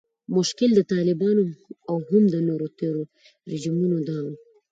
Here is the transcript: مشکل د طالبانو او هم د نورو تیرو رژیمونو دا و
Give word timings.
مشکل 0.37 0.69
د 0.75 0.81
طالبانو 0.91 1.45
او 1.89 1.97
هم 2.09 2.23
د 2.33 2.35
نورو 2.47 2.67
تیرو 2.79 3.03
رژیمونو 3.51 3.97
دا 4.09 4.17
و 4.23 4.25